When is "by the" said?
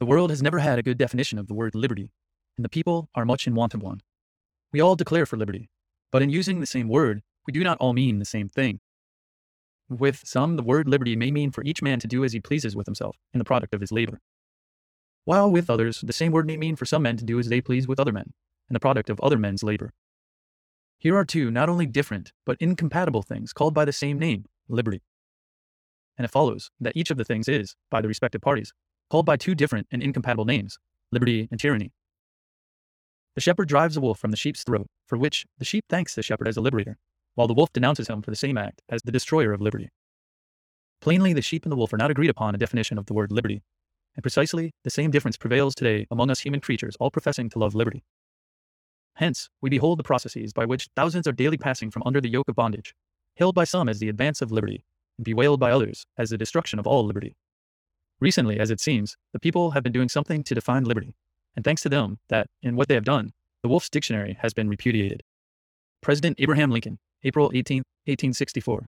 23.74-23.92, 27.90-28.08